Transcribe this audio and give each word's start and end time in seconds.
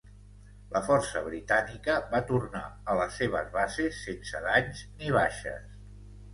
La 0.69 0.79
força 0.87 1.21
britànica 1.27 1.99
va 2.15 2.23
tornar 2.33 2.63
a 2.93 2.97
les 3.03 3.21
seves 3.21 3.53
bases 3.59 4.03
sense 4.09 4.45
danys 4.49 4.85
ni 4.99 5.17
baixes. 5.21 5.81